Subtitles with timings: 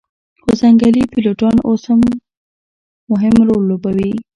[0.41, 2.01] خو ځنګلي پیلوټان اوس هم
[3.11, 4.11] مهم رول لوبوي